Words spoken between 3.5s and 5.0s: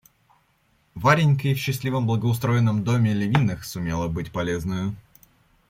сумела быть полезною.